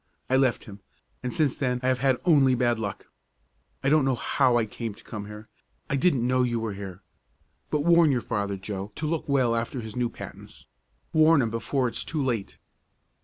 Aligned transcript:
I 0.31 0.35
left 0.35 0.63
him, 0.63 0.79
and 1.21 1.31
since 1.31 1.57
then 1.57 1.79
I 1.83 1.87
have 1.89 1.99
had 1.99 2.17
only 2.25 2.55
bad 2.55 2.79
luck. 2.79 3.11
I 3.83 3.89
don't 3.89 4.03
know 4.03 4.15
how 4.15 4.57
I 4.57 4.65
came 4.65 4.95
to 4.95 5.03
come 5.03 5.27
here. 5.27 5.45
I 5.91 5.95
didn't 5.95 6.25
know 6.25 6.41
you 6.41 6.59
were 6.59 6.73
here. 6.73 7.03
But 7.69 7.81
warn 7.81 8.11
your 8.11 8.21
father, 8.21 8.57
Joe, 8.57 8.91
to 8.95 9.05
look 9.05 9.29
well 9.29 9.55
after 9.55 9.79
his 9.81 9.95
new 9.95 10.09
patents. 10.09 10.65
Warn 11.13 11.39
him 11.43 11.51
before 11.51 11.87
it 11.87 11.97
is 11.97 12.03
too 12.03 12.23
late." 12.25 12.57